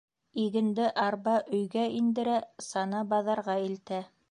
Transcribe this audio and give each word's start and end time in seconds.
Игенде 0.43 0.87
арба 1.07 1.35
өйгә 1.59 1.85
индерә, 1.99 2.39
сана 2.71 3.05
баҙарға 3.15 3.59
илтә. 3.71 4.05